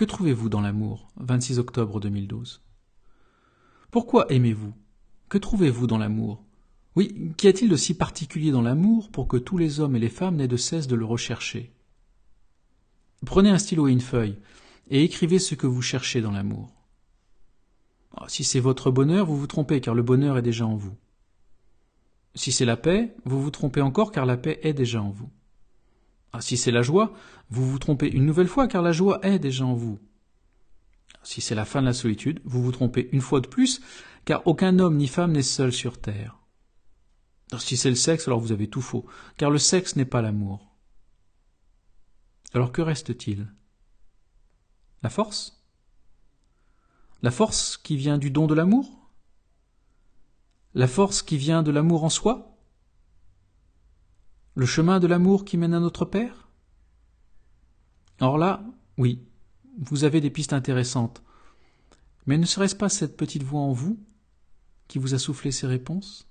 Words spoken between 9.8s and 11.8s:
et les femmes n'aient de cesse de le rechercher?